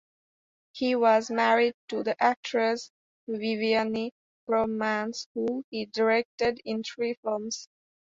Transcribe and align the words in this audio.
He 0.71 0.95
was 0.95 1.29
married 1.29 1.75
to 1.89 2.01
the 2.01 2.15
actress 2.19 2.89
Viviane 3.27 4.09
Romance 4.47 5.27
who 5.35 5.63
he 5.69 5.85
directed 5.85 6.59
in 6.65 6.81
three 6.83 7.13
films. 7.23 7.67